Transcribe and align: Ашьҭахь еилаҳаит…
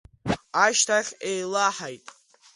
Ашьҭахь 0.65 1.11
еилаҳаит… 1.29 2.03